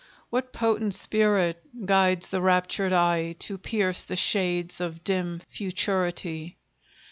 [0.31, 6.57] What potent spirit guides the raptured eye To pierce the shades of dim futurity?